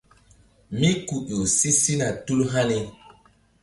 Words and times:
Mí 0.77 0.89
ku 1.05 1.15
ƴo 1.27 1.39
si 1.55 1.69
sina 1.81 2.07
tul 2.25 2.39
hani. 2.51 2.77